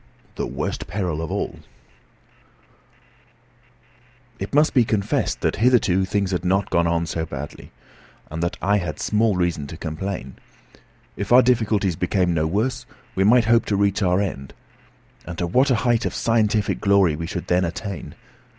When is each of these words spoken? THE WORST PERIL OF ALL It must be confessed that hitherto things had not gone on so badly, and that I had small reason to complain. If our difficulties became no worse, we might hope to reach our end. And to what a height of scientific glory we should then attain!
THE 0.33 0.47
WORST 0.47 0.87
PERIL 0.87 1.21
OF 1.21 1.29
ALL 1.29 1.59
It 4.39 4.51
must 4.55 4.73
be 4.73 4.83
confessed 4.83 5.41
that 5.41 5.57
hitherto 5.57 6.05
things 6.05 6.31
had 6.31 6.43
not 6.43 6.71
gone 6.71 6.87
on 6.87 7.05
so 7.05 7.23
badly, 7.23 7.71
and 8.31 8.41
that 8.41 8.57
I 8.63 8.77
had 8.79 8.99
small 8.99 9.35
reason 9.35 9.67
to 9.67 9.77
complain. 9.77 10.37
If 11.15 11.31
our 11.31 11.43
difficulties 11.43 11.95
became 11.95 12.33
no 12.33 12.47
worse, 12.47 12.87
we 13.13 13.23
might 13.23 13.45
hope 13.45 13.65
to 13.65 13.75
reach 13.75 14.01
our 14.01 14.19
end. 14.19 14.55
And 15.27 15.37
to 15.37 15.45
what 15.45 15.69
a 15.69 15.75
height 15.85 16.07
of 16.07 16.15
scientific 16.15 16.79
glory 16.81 17.15
we 17.15 17.27
should 17.27 17.45
then 17.45 17.63
attain! 17.63 18.15